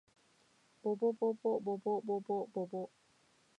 [0.81, 2.89] ぼぼぼぼぼぼぼぼぼぼ